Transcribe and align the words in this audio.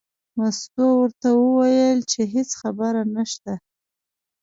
مستو 0.37 0.85
ورته 1.01 1.29
وویل 1.41 1.99
چې 2.11 2.21
هېڅ 2.33 2.49
خبره 2.61 3.01
نشته. 3.15 3.53